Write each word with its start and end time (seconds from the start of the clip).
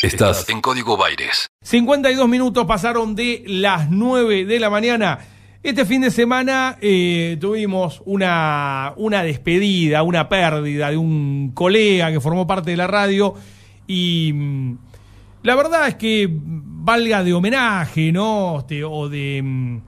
Estás 0.00 0.48
en 0.48 0.60
Código 0.60 0.96
Baires. 0.96 1.48
52 1.62 2.28
minutos 2.28 2.64
pasaron 2.66 3.16
de 3.16 3.42
las 3.48 3.90
9 3.90 4.44
de 4.44 4.60
la 4.60 4.70
mañana. 4.70 5.18
Este 5.60 5.84
fin 5.84 6.02
de 6.02 6.12
semana 6.12 6.78
eh, 6.80 7.36
tuvimos 7.40 8.00
una, 8.04 8.92
una 8.96 9.24
despedida, 9.24 10.04
una 10.04 10.28
pérdida 10.28 10.92
de 10.92 10.96
un 10.96 11.50
colega 11.52 12.12
que 12.12 12.20
formó 12.20 12.46
parte 12.46 12.70
de 12.70 12.76
la 12.76 12.86
radio 12.86 13.34
y 13.88 14.30
mm, 14.32 14.78
la 15.42 15.56
verdad 15.56 15.88
es 15.88 15.96
que 15.96 16.28
valga 16.30 17.24
de 17.24 17.34
homenaje, 17.34 18.12
¿no? 18.12 18.60
Este, 18.60 18.84
o 18.84 19.08
de, 19.08 19.42
mm, 19.42 19.80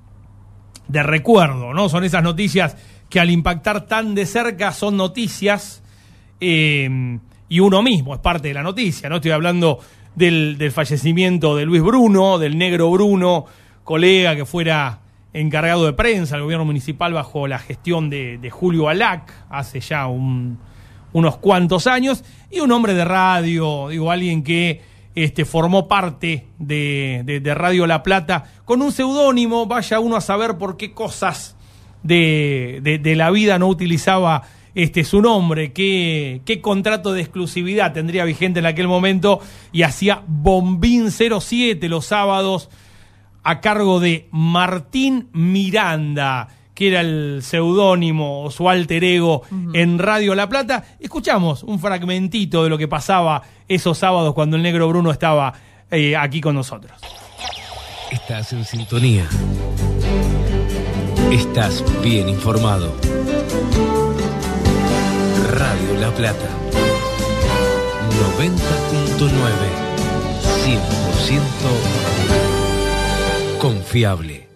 de 0.88 1.02
recuerdo, 1.04 1.72
¿no? 1.72 1.88
Son 1.88 2.02
esas 2.02 2.24
noticias 2.24 2.77
que 3.08 3.20
al 3.20 3.30
impactar 3.30 3.86
tan 3.86 4.16
de 4.16 4.27
cerca 4.27 4.72
son 4.72 4.96
noticias 4.96 5.84
eh, 6.40 7.20
y 7.48 7.61
uno 7.61 7.80
mismo 7.80 8.12
es 8.14 8.20
parte 8.20 8.48
de 8.48 8.54
la 8.54 8.64
noticia, 8.64 9.08
¿no? 9.08 9.16
Estoy 9.16 9.30
hablando 9.30 9.79
del, 10.14 10.56
del 10.58 10.72
fallecimiento 10.72 11.56
de 11.56 11.64
Luis 11.66 11.82
Bruno, 11.82 12.38
del 12.38 12.59
negro 12.59 12.91
Bruno, 12.91 13.46
colega 13.84 14.36
que 14.36 14.45
fuera 14.45 15.00
encargado 15.33 15.86
de 15.86 15.92
prensa 15.92 16.34
del 16.36 16.42
gobierno 16.45 16.64
municipal 16.64 17.12
bajo 17.12 17.46
la 17.46 17.59
gestión 17.59 18.10
de, 18.10 18.38
de 18.38 18.50
Julio 18.50 18.88
Alac 18.88 19.33
hace 19.48 19.80
ya 19.80 20.06
un- 20.06 20.59
unos 21.12 21.38
cuantos 21.38 21.86
años, 21.88 22.23
y 22.50 22.60
un 22.60 22.70
hombre 22.73 22.95
de 22.95 23.05
radio, 23.05 23.88
digo, 23.88 24.10
alguien 24.12 24.42
que 24.45 24.80
este, 25.16 25.45
formó 25.45 25.88
parte 25.88 26.47
de, 26.58 27.22
de- 27.24 27.41
de 27.41 27.55
Radio 27.55 27.86
La 27.86 28.02
Plata 28.05 28.45
con 28.64 28.80
un 28.80 28.92
seudónimo, 28.92 29.66
vaya 29.66 29.98
uno 29.98 30.16
a 30.16 30.20
saber 30.20 30.56
por 30.58 30.77
qué 30.77 30.92
cosas 30.92 31.56
de- 32.05 32.98
de 33.02 33.16
la 33.16 33.30
vida 33.30 33.58
no 33.58 33.66
utilizaba 33.69 34.42
este, 34.74 35.05
su 35.05 35.20
nombre, 35.20 35.73
qué, 35.73 36.42
qué 36.45 36.60
contrato 36.60 37.12
de 37.12 37.20
exclusividad 37.20 37.92
tendría 37.92 38.24
vigente 38.24 38.61
en 38.61 38.66
aquel 38.66 38.88
momento, 38.88 39.41
y 39.73 39.83
hacía 39.83 40.23
Bombín 40.27 41.11
07 41.11 41.88
los 41.88 42.06
sábados 42.06 42.70
a 43.42 43.61
cargo 43.61 44.00
de 44.00 44.28
Martín 44.31 45.28
Miranda, 45.33 46.48
que 46.75 46.89
era 46.89 47.00
el 47.00 47.41
seudónimo 47.42 48.44
o 48.44 48.50
su 48.50 48.69
alter 48.69 49.05
ego 49.05 49.42
en 49.75 49.98
Radio 49.98 50.34
La 50.34 50.48
Plata. 50.48 50.84
Escuchamos 50.98 51.62
un 51.62 51.78
fragmentito 51.78 52.64
de 52.64 52.70
lo 52.70 52.78
que 52.78 52.89
pasaba 52.89 53.42
esos 53.69 53.98
sábados 53.98 54.34
cuando 54.34 54.56
el 54.56 54.62
negro 54.62 54.89
Bruno 54.89 55.11
estaba 55.11 55.53
eh, 55.91 56.16
aquí 56.16 56.41
con 56.41 56.55
nosotros. 56.55 56.92
Estás 58.11 58.53
en 58.53 58.64
sintonía. 58.64 59.28
Estás 61.31 61.84
bien 62.03 62.28
informado. 62.28 62.92
La 66.01 66.11
Plata. 66.15 66.48
90.9. 68.39 69.91
100% 70.65 70.79
confiable. 73.59 74.48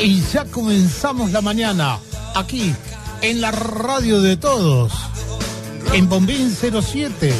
Y 0.00 0.22
ya 0.32 0.46
comenzamos 0.46 1.30
la 1.32 1.42
mañana 1.42 1.98
aquí 2.34 2.74
en 3.20 3.42
la 3.42 3.50
radio 3.50 4.22
de 4.22 4.38
todos, 4.38 4.94
en 5.92 6.08
Bombín 6.08 6.50
07, 6.50 7.34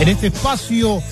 en 0.00 0.08
este 0.08 0.26
espacio 0.26 1.02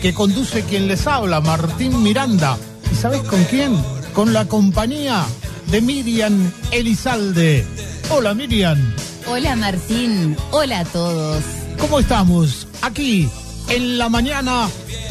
que 0.00 0.14
conduce 0.14 0.62
quien 0.62 0.88
les 0.88 1.06
habla, 1.06 1.42
Martín 1.42 2.02
Miranda. 2.02 2.56
¿Y 2.92 2.94
sabes 2.94 3.22
con 3.22 3.42
quién? 3.44 3.76
Con 4.14 4.32
la 4.32 4.46
compañía 4.46 5.24
de 5.70 5.80
Miriam 5.80 6.50
Elizalde. 6.70 7.64
Hola 8.10 8.34
Miriam, 8.34 8.78
Hola 9.26 9.54
Martín, 9.56 10.36
hola 10.50 10.80
a 10.80 10.84
todos. 10.86 11.44
¿cómo 11.78 12.00
estamos? 12.00 12.66
Aquí 12.82 13.28
en 13.68 13.98
la 13.98 14.08
mañana 14.08 14.68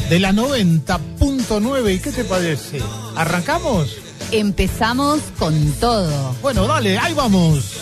de 0.08 0.18
la 0.20 0.32
90.9. 0.32 1.94
¿Y 1.94 1.98
qué 1.98 2.12
te 2.12 2.24
parece? 2.24 2.80
¿Arrancamos? 3.16 3.96
Empezamos 4.30 5.20
con 5.38 5.72
todo. 5.74 6.34
Bueno, 6.42 6.66
dale, 6.66 6.98
ahí 6.98 7.14
vamos. 7.14 7.74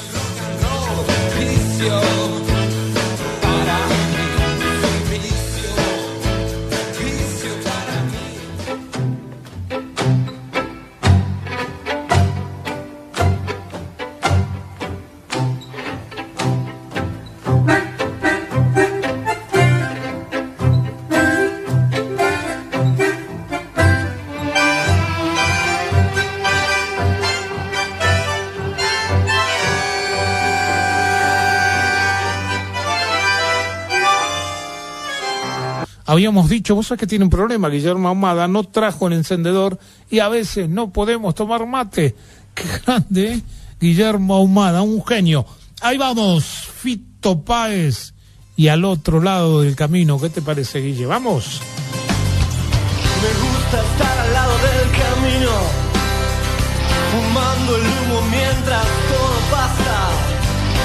Habíamos 36.07 36.49
dicho, 36.49 36.77
vos 36.77 36.87
sabés 36.87 37.01
que 37.01 37.07
tiene 37.09 37.25
un 37.25 37.31
problema, 37.31 37.69
Guillermo 37.69 38.09
Ahumada 38.09 38.47
no 38.47 38.63
trajo 38.63 39.09
el 39.09 39.15
encendedor 39.15 39.79
y 40.09 40.21
a 40.21 40.29
veces 40.29 40.69
no 40.69 40.93
podemos 40.93 41.35
tomar 41.35 41.67
mate. 41.67 42.15
Qué 42.55 42.65
grande, 42.85 43.33
¿eh? 43.33 43.43
Guillermo 43.81 44.37
Ahumada, 44.37 44.83
un 44.83 45.05
genio. 45.05 45.45
Ahí 45.81 45.99
vamos, 45.99 46.45
Fito 46.45 47.43
Páez. 47.43 48.15
Y 48.57 48.69
al 48.69 48.85
otro 48.85 49.21
lado 49.21 49.61
del 49.61 49.75
camino, 49.77 50.19
¿qué 50.19 50.31
te 50.31 50.41
parece, 50.41 50.81
Guille? 50.81 51.05
Vamos. 51.07 51.61
Me 53.21 53.29
gusta 53.49 53.83
estar 53.83 54.19
al 54.19 54.33
lado 54.33 54.53
del 54.59 54.91
camino, 54.93 55.51
fumando 57.11 57.77
el 57.77 57.83
humo 57.83 58.23
mientras 58.31 58.85
todo 58.85 59.51
pasa. 59.51 60.11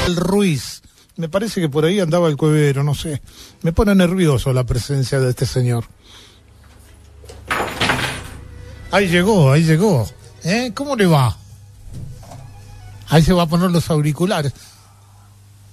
El 0.07 0.15
Ruiz. 0.15 0.81
Me 1.17 1.29
parece 1.29 1.61
que 1.61 1.69
por 1.69 1.85
ahí 1.85 1.99
andaba 1.99 2.27
el 2.27 2.37
cuevero, 2.37 2.83
no 2.83 2.95
sé. 2.95 3.21
Me 3.61 3.73
pone 3.73 3.93
nervioso 3.93 4.53
la 4.53 4.63
presencia 4.63 5.19
de 5.19 5.29
este 5.29 5.45
señor. 5.45 5.85
Ahí 8.91 9.07
llegó, 9.07 9.51
ahí 9.51 9.63
llegó. 9.63 10.07
¿Eh? 10.43 10.71
¿Cómo 10.73 10.95
le 10.95 11.05
va? 11.05 11.37
Ahí 13.09 13.21
se 13.21 13.33
va 13.33 13.43
a 13.43 13.47
poner 13.47 13.71
los 13.71 13.89
auriculares. 13.89 14.53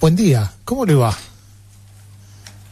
Buen 0.00 0.16
día, 0.16 0.52
¿cómo 0.64 0.84
le 0.84 0.94
va? 0.94 1.16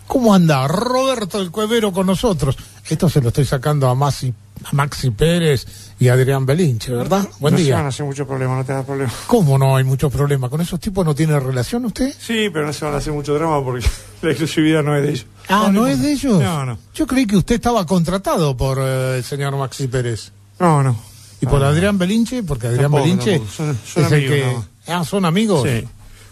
¿Cómo 0.07 0.35
anda? 0.35 0.67
Roberto 0.69 1.41
el 1.41 1.51
Cuevero 1.51 1.93
con 1.93 2.07
nosotros. 2.07 2.57
Esto 2.89 3.09
se 3.09 3.21
lo 3.21 3.29
estoy 3.29 3.45
sacando 3.45 3.89
a 3.89 3.95
Maxi, 3.97 4.33
a 4.65 4.73
Maxi 4.75 5.11
Pérez 5.11 5.67
y 5.99 6.07
a 6.09 6.13
Adrián 6.13 6.47
Belinche, 6.47 6.93
¿verdad? 6.93 7.29
Buen 7.41 7.55
no 7.55 7.59
se 7.59 7.65
día. 7.65 7.77
van 7.77 7.87
a 7.87 7.89
hacer 7.89 8.07
mucho 8.07 8.27
problema, 8.27 8.55
no 8.57 8.65
te 8.65 8.73
das 8.73 8.85
problema. 8.85 9.13
¿Cómo 9.27 9.59
no 9.59 9.77
hay 9.77 9.83
mucho 9.85 10.09
problema? 10.09 10.49
¿Con 10.49 10.61
esos 10.61 10.79
tipos 10.79 11.05
no 11.05 11.15
tiene 11.15 11.39
relación 11.41 11.85
usted? 11.85 12.15
Sí, 12.19 12.49
pero 12.53 12.65
no 12.67 12.73
se 12.73 12.85
van 12.85 12.95
a 12.95 12.99
hacer 12.99 13.13
mucho 13.13 13.35
drama 13.35 13.63
porque 13.65 13.85
la 14.23 14.31
exclusividad 14.31 14.83
no 14.85 14.95
es 14.97 15.03
de 15.03 15.11
ellos. 15.11 15.27
Ah, 15.49 15.69
¿no 15.73 15.87
es 15.89 16.01
de 16.01 16.13
ellos? 16.13 16.41
No, 16.41 16.65
no. 16.65 16.79
Yo 16.95 17.07
creí 17.07 17.27
que 17.27 17.37
usted 17.37 17.57
estaba 17.57 17.85
contratado 17.87 18.57
por 18.57 18.79
eh, 18.81 19.17
el 19.19 19.25
señor 19.25 19.57
Maxi 19.57 19.89
Pérez. 19.89 20.31
No, 20.61 20.83
no. 20.83 20.97
¿Y 21.41 21.47
por 21.47 21.63
Ah, 21.65 21.69
Adrián 21.69 21.99
Belinche? 21.99 22.43
Porque 22.45 22.69
Adrián 22.69 22.85
Tampoco, 22.85 23.03
Belinche 23.03 23.33
tampoco. 23.39 23.53
Son- 23.53 23.79
son 23.85 24.05
es 24.05 24.13
el 24.13 24.19
amigos, 24.19 24.35
que... 24.37 24.41
nada 24.47 24.53
más. 24.59 24.67
Ah, 24.89 25.05
¿son 25.05 25.25
amigos? 25.25 25.69
Sí. 25.69 25.85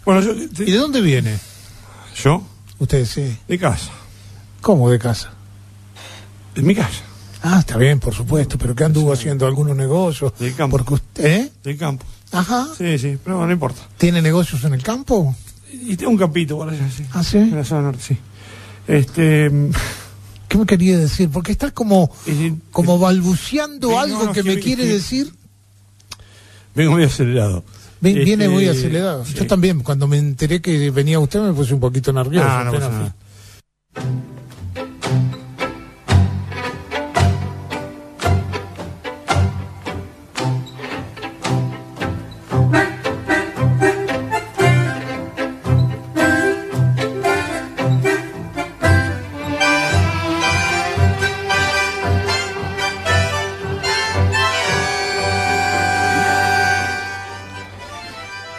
Bueno, 0.05 0.21
yo. 0.21 0.31
¿Y 0.63 0.71
de 0.71 0.77
dónde 0.77 1.01
viene? 1.01 1.37
¿Yo? 2.23 2.41
Usted, 2.79 3.05
sí. 3.05 3.37
De 3.47 3.59
casa. 3.59 3.91
¿Cómo 4.61 4.89
de 4.89 4.97
casa? 4.99 5.31
De 6.55 6.61
mi 6.63 6.73
casa. 6.73 7.03
Ah, 7.43 7.59
está 7.59 7.77
bien, 7.77 7.99
por 7.99 8.13
supuesto, 8.15 8.57
pero 8.57 8.73
que 8.73 8.83
anduvo 8.83 9.13
haciendo 9.13 9.45
algunos 9.45 9.75
negocios. 9.77 10.33
Del 10.39 10.55
campo. 10.55 10.77
Porque 10.77 10.93
usted... 10.95 11.25
¿eh? 11.25 11.51
Del 11.63 11.77
campo. 11.77 12.05
Ajá. 12.31 12.67
Sí, 12.77 12.97
sí, 12.97 13.17
pero 13.23 13.45
no 13.45 13.51
importa. 13.51 13.81
¿Tiene 13.97 14.21
negocios 14.21 14.63
en 14.63 14.73
el 14.73 14.81
campo? 14.81 15.35
Y 15.71 15.95
tengo 15.95 16.11
un 16.11 16.17
campito 16.17 16.57
por 16.57 16.69
allá, 16.69 16.89
sí. 16.95 17.05
¿Ah, 17.13 17.23
sí? 17.23 17.37
En 17.37 17.55
la 17.55 17.63
zona 17.63 17.81
norte, 17.83 18.01
sí. 18.01 18.17
Este. 18.87 19.49
mm, 19.49 19.69
¿Qué 20.47 20.57
me 20.57 20.65
quería 20.65 20.97
decir? 20.97 21.29
Porque 21.29 21.51
está 21.51 21.71
como, 21.71 22.09
eh, 22.27 22.53
como 22.71 22.97
balbuceando 22.97 23.89
no, 23.91 23.99
algo 23.99 24.23
no, 24.25 24.31
que 24.31 24.41
que- 24.41 24.49
me 24.55 24.59
quiere 24.59 24.83
que- 24.83 24.93
decir. 24.93 25.31
Vengo 26.73 26.93
muy 26.93 27.03
acelerado. 27.03 27.63
Ven- 28.01 28.15
Viene 28.23 28.45
Este, 28.45 28.49
muy 28.49 28.67
acelerado. 28.67 29.25
sí. 29.25 29.33
Yo 29.33 29.47
también, 29.47 29.81
cuando 29.81 30.07
me 30.07 30.17
enteré 30.17 30.61
que 30.61 30.91
venía 30.91 31.19
usted, 31.19 31.39
me 31.41 31.53
puse 31.53 31.73
un 31.73 31.79
poquito 31.79 32.11
nervioso. 32.13 32.47
Ah, 32.49 32.63
no 32.65 32.71
pasa 32.71 32.89
nada. 32.89 33.15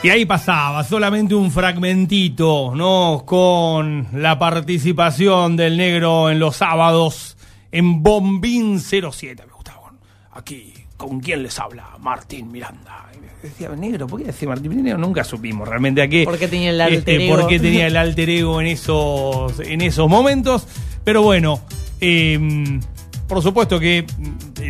Y 0.03 0.11
ahí 0.11 0.25
pasaba 0.25 0.85
solamente 0.85 1.35
un 1.35 1.51
fragmentito, 1.51 2.73
¿no? 2.75 3.25
Con 3.25 4.09
la 4.13 4.39
participación 4.39 5.57
del 5.57 5.77
negro 5.77 6.31
en 6.31 6.39
los 6.39 6.57
sábados 6.57 7.37
en 7.73 8.03
Bombín 8.03 8.81
07, 8.81 9.43
me 9.47 9.53
gustaban. 9.53 9.99
Aquí, 10.33 10.73
¿con 10.97 11.21
quién 11.21 11.43
les 11.43 11.59
habla? 11.59 11.97
Martín 11.99 12.53
Miranda. 12.53 13.07
Decía, 13.43 13.69
negro, 13.71 14.07
¿por 14.07 14.21
qué 14.21 14.27
decía 14.27 14.49
Martín 14.49 14.71
Miranda? 14.71 14.97
Nunca 14.97 15.25
supimos 15.25 15.67
realmente 15.69 16.03
a 16.03 16.09
qué. 16.09 16.25
¿Por 16.25 16.39
qué 16.39 16.49
tenía 16.49 16.71
el 16.71 16.81
alter 16.81 17.21
ego? 17.21 17.37
¿Por 17.37 17.49
qué 17.49 17.59
tenía 17.59 17.87
el 17.87 17.97
alter 17.97 18.31
ego 18.31 18.61
en 18.61 18.67
esos, 18.69 19.61
en 19.61 19.81
esos 19.81 20.09
momentos? 20.09 20.67
Pero 21.05 21.23
bueno, 21.23 21.61
em, 22.01 22.81
por 23.27 23.43
supuesto 23.43 23.81
que 23.81 24.05
mm, 24.05 24.63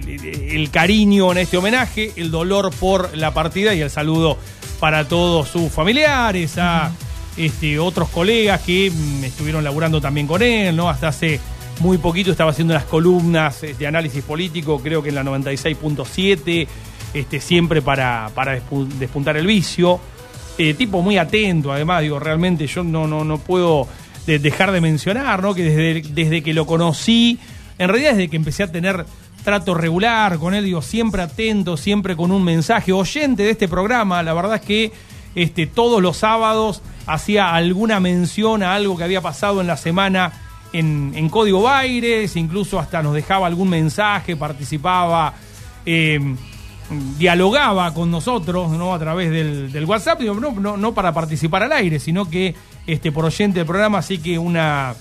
el 0.50 0.70
cariño 0.70 1.32
en 1.32 1.38
este 1.38 1.56
homenaje, 1.56 2.12
el 2.17 2.31
dolor 2.31 2.72
por 2.75 3.17
la 3.17 3.34
partida 3.34 3.75
y 3.75 3.81
el 3.81 3.90
saludo 3.90 4.38
para 4.81 5.06
todos 5.08 5.49
sus 5.49 5.70
familiares, 5.73 6.56
a 6.58 6.90
este, 7.37 7.78
otros 7.78 8.08
colegas 8.08 8.61
que 8.62 8.90
mm, 8.90 9.25
estuvieron 9.25 9.62
laburando 9.64 10.00
también 10.00 10.26
con 10.26 10.43
él, 10.43 10.75
¿no? 10.76 10.88
Hasta 10.88 11.08
hace 11.08 11.40
muy 11.81 11.99
poquito 11.99 12.31
estaba 12.31 12.50
haciendo 12.50 12.73
unas 12.75 12.84
columnas 12.87 13.61
de 13.78 13.87
análisis 13.87 14.23
político, 14.25 14.81
creo 14.82 15.02
que 15.02 15.11
en 15.11 15.14
la 15.17 15.23
96.7, 15.25 16.67
este, 17.14 17.40
siempre 17.40 17.82
para, 17.82 18.31
para 18.34 18.58
despu- 18.58 18.87
despuntar 18.88 19.37
el 19.37 19.46
vicio. 19.46 20.00
Eh, 20.58 20.73
tipo 20.73 21.02
muy 21.02 21.19
atento, 21.19 21.70
además, 21.70 22.00
digo, 22.00 22.19
realmente 22.19 22.67
yo 22.67 22.82
no, 22.82 23.06
no, 23.06 23.25
no 23.25 23.37
puedo 23.38 23.87
de- 24.26 24.38
dejar 24.38 24.72
de 24.72 24.81
mencionar, 24.81 25.43
¿no? 25.43 25.55
Que 25.55 25.64
desde, 25.64 26.08
desde 26.14 26.43
que 26.43 26.55
lo 26.55 26.67
conocí, 26.67 27.38
en 27.79 27.88
realidad 27.88 28.12
desde 28.12 28.29
que 28.29 28.37
empecé 28.37 28.62
a 28.62 28.72
tener 28.72 29.05
trato 29.46 29.75
regular 29.75 30.38
con 30.38 30.54
él, 30.54 30.64
digo, 30.64 30.82
siempre 30.82 31.22
atento, 31.22 31.76
siempre 31.76 32.16
con 32.16 32.32
un 32.32 32.43
mensaje, 32.43 32.93
oyente 32.93 33.44
de 33.44 33.50
este 33.50 33.69
programa, 33.69 34.20
la 34.25 34.34
verdad 34.34 34.56
es 34.56 34.60
que 34.60 34.93
este, 35.37 35.69
todos 35.69 36.02
los 36.02 36.16
sábados 36.16 36.82
hacía 37.06 37.54
alguna 37.54 38.00
mención 38.00 38.64
a 38.64 38.75
algo 38.75 38.96
que 38.96 39.04
había 39.04 39.20
pasado 39.20 39.60
en 39.60 39.69
la 39.69 39.76
semana 39.76 40.32
en, 40.72 41.12
en 41.14 41.28
Código 41.28 41.62
Baires, 41.62 42.34
incluso 42.34 42.81
hasta 42.81 43.04
nos 43.04 43.14
dejaba 43.14 43.46
algún 43.46 43.70
mensaje, 43.70 44.34
participaba. 44.34 45.34
eh, 45.87 46.20
dialogaba 47.19 47.93
con 47.94 48.10
nosotros 48.10 48.70
¿no? 48.70 48.94
a 48.94 48.98
través 48.98 49.31
del, 49.31 49.72
del 49.72 49.84
WhatsApp, 49.84 50.20
digo, 50.20 50.34
no, 50.34 50.52
no, 50.52 50.76
no 50.76 50.93
para 50.93 51.12
participar 51.12 51.62
al 51.64 51.72
aire, 51.72 51.98
sino 51.98 52.28
que 52.28 52.54
este, 52.87 53.10
por 53.12 53.25
oyente 53.25 53.58
del 53.60 53.66
programa, 53.66 53.98
así 53.98 54.19
que 54.19 54.38
una, 54.38 54.94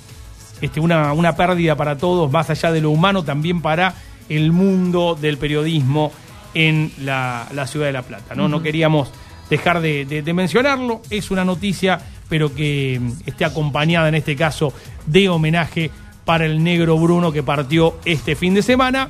este, 0.62 0.80
una, 0.80 1.14
una 1.14 1.36
pérdida 1.36 1.76
para 1.76 1.98
todos, 1.98 2.32
más 2.32 2.50
allá 2.50 2.72
de 2.72 2.82
lo 2.82 2.90
humano, 2.92 3.24
también 3.24 3.62
para 3.62 3.94
el 4.30 4.52
mundo 4.52 5.18
del 5.20 5.38
periodismo 5.38 6.12
en 6.54 6.92
la, 7.02 7.48
la 7.54 7.68
ciudad 7.68 7.88
de 7.88 7.92
La 7.94 8.02
Plata. 8.04 8.34
No, 8.36 8.48
no 8.48 8.62
queríamos 8.62 9.10
dejar 9.50 9.82
de, 9.82 10.06
de- 10.06 10.22
de 10.22 10.34
mencionarlo, 10.34 11.02
es 11.10 11.30
una 11.32 11.44
noticia, 11.46 12.00
pero 12.30 12.54
que 12.56 13.00
mm, 13.02 13.12
esté 13.28 13.46
acompañada 13.46 14.08
en 14.10 14.16
este 14.16 14.36
caso 14.36 14.74
de 15.06 15.30
homenaje 15.30 15.92
para 16.24 16.46
el 16.46 16.64
negro 16.64 16.98
Bruno 16.98 17.32
que 17.32 17.44
partió 17.44 18.00
este 18.06 18.36
fin 18.36 18.54
de 18.56 18.64
semana 18.64 19.10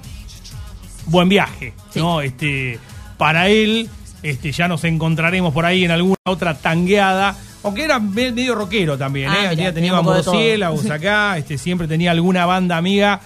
buen 1.05 1.29
viaje, 1.29 1.73
¿no? 1.95 2.21
Este, 2.21 2.79
para 3.17 3.47
él, 3.47 3.89
este, 4.23 4.51
ya 4.51 4.67
nos 4.67 4.83
encontraremos 4.83 5.53
por 5.53 5.65
ahí 5.65 5.85
en 5.85 5.91
alguna 5.91 6.15
otra 6.25 6.57
tangueada. 6.57 7.37
Aunque 7.63 7.83
era 7.83 7.99
me- 7.99 8.31
medio 8.31 8.55
rockero 8.55 8.97
también, 8.97 9.29
Ah, 9.29 9.33
¿eh? 9.35 9.39
mira, 9.41 9.49
Tenía, 9.51 9.73
tenía 9.73 10.01
murciélagos 10.01 10.89
acá, 10.89 11.37
este, 11.37 11.57
siempre 11.57 11.87
tenía 11.87 12.11
alguna 12.11 12.45
banda 12.45 12.75
amiga, 12.77 13.21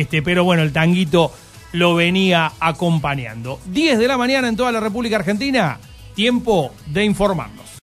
este, 0.00 0.22
pero 0.22 0.44
bueno, 0.44 0.62
el 0.62 0.72
tanguito 0.72 1.32
lo 1.72 1.94
venía 1.94 2.52
acompañando. 2.60 3.60
10 3.66 3.98
de 3.98 4.08
la 4.08 4.16
mañana 4.16 4.48
en 4.48 4.56
toda 4.56 4.72
la 4.72 4.80
República 4.80 5.16
Argentina, 5.16 5.78
tiempo 6.14 6.72
de 6.86 7.04
informarnos. 7.04 7.78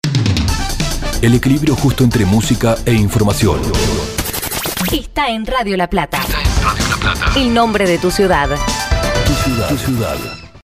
El 1.23 1.35
equilibrio 1.35 1.75
justo 1.75 2.05
entre 2.05 2.25
música 2.25 2.77
e 2.85 2.93
información. 2.93 3.61
Está 4.93 5.29
en 5.29 5.47
Radio 5.47 5.77
La 5.77 5.89
Plata. 5.89 6.21
Radio 6.62 6.87
La 6.89 6.97
Plata. 6.97 7.33
El 7.39 7.55
nombre 7.55 7.87
de 7.87 7.99
tu 7.99 8.11
ciudad. 8.11 8.50
Tu 9.27 9.33
ciudad. 9.33 9.69
Tu 9.69 9.77
ciudad. 9.79 10.44